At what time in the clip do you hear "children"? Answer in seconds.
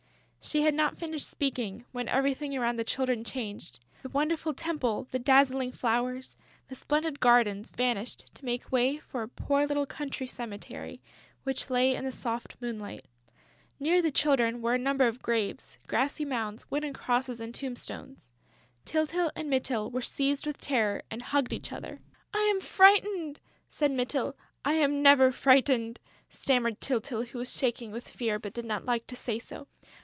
2.83-3.23, 14.09-14.63